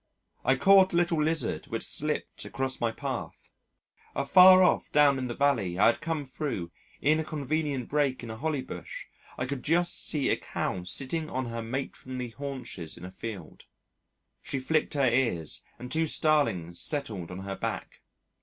I 0.43 0.55
caught 0.55 0.93
a 0.93 0.95
little 0.95 1.21
lizard 1.23 1.67
which 1.67 1.83
slipped 1.83 2.43
across 2.43 2.79
my 2.81 2.89
path.... 2.91 3.51
Afar 4.15 4.63
off 4.63 4.91
down 4.91 5.19
in 5.19 5.27
the 5.27 5.35
valley 5.35 5.77
I 5.77 5.85
had 5.85 6.01
come 6.01 6.25
through, 6.25 6.71
in 7.01 7.19
a 7.19 7.23
convenient 7.23 7.87
break 7.87 8.23
in 8.23 8.31
a 8.31 8.35
holly 8.35 8.63
bush, 8.63 9.05
I 9.37 9.45
could 9.45 9.61
just 9.61 10.03
see 10.07 10.31
a 10.31 10.37
Cow 10.37 10.81
sitting 10.85 11.29
on 11.29 11.45
her 11.45 11.61
matronly 11.61 12.29
haunches 12.29 12.97
in 12.97 13.05
a 13.05 13.11
field. 13.11 13.65
She 14.41 14.57
flicked 14.59 14.95
her 14.95 15.05
ears 15.07 15.61
and 15.77 15.91
two 15.91 16.07
starlings 16.07 16.81
settled 16.81 17.29
on 17.29 17.41
her 17.43 17.55
back. 17.55 18.01